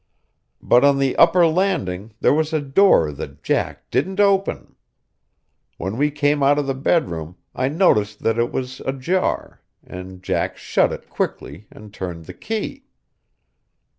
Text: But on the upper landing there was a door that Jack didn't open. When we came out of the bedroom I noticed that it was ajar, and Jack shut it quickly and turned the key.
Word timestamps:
But 0.63 0.83
on 0.83 0.97
the 0.97 1.15
upper 1.17 1.45
landing 1.45 2.13
there 2.21 2.33
was 2.33 2.53
a 2.53 2.59
door 2.59 3.11
that 3.11 3.43
Jack 3.43 3.87
didn't 3.91 4.19
open. 4.19 4.73
When 5.77 5.95
we 5.95 6.09
came 6.09 6.41
out 6.41 6.57
of 6.57 6.65
the 6.65 6.73
bedroom 6.73 7.35
I 7.53 7.67
noticed 7.67 8.21
that 8.23 8.39
it 8.39 8.51
was 8.51 8.79
ajar, 8.79 9.61
and 9.83 10.23
Jack 10.23 10.57
shut 10.57 10.91
it 10.91 11.07
quickly 11.07 11.67
and 11.69 11.93
turned 11.93 12.25
the 12.25 12.33
key. 12.33 12.85